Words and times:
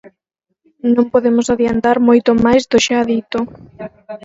Non 0.95 1.05
podemos 1.13 1.47
adiantar 1.53 1.97
moito 2.07 2.29
máis 2.45 2.63
do 2.71 2.77
xa 2.85 2.99
dito. 3.11 3.39